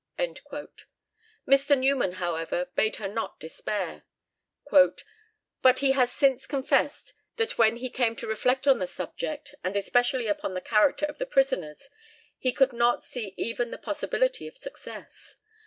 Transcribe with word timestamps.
Mr. 1.47 1.77
Newman, 1.77 2.13
however, 2.13 2.65
bade 2.75 2.95
her 2.95 3.07
not 3.07 3.39
despair; 3.39 4.01
"but 5.61 5.77
he 5.77 5.91
has 5.91 6.11
since 6.11 6.47
confessed 6.47 7.13
that 7.35 7.59
when 7.59 7.75
he 7.75 7.87
came 7.87 8.15
to 8.15 8.25
reflect 8.25 8.65
on 8.65 8.79
the 8.79 8.87
subject, 8.87 9.53
and 9.63 9.75
especially 9.77 10.25
upon 10.25 10.55
the 10.55 10.59
character 10.59 11.05
of 11.05 11.19
the 11.19 11.27
prisoners, 11.27 11.91
he 12.39 12.51
could 12.51 12.73
not 12.73 13.03
see 13.03 13.35
even 13.37 13.69
the 13.69 13.77
possibility 13.77 14.47
of 14.47 14.57
success. 14.57 15.35